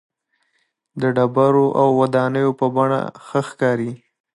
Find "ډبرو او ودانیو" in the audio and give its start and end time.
1.15-2.57